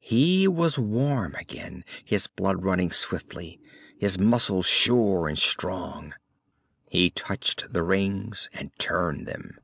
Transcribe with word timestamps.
He 0.00 0.48
was 0.48 0.80
warm 0.80 1.36
again, 1.36 1.84
his 2.04 2.26
blood 2.26 2.64
running 2.64 2.90
swiftly, 2.90 3.60
his 3.96 4.18
muscles 4.18 4.66
sure 4.66 5.28
and 5.28 5.38
strong. 5.38 6.12
He 6.90 7.08
touched 7.08 7.72
the 7.72 7.84
rings 7.84 8.50
and 8.52 8.76
turned 8.80 9.28
them. 9.28 9.60